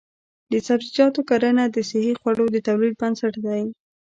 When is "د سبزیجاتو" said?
0.51-1.21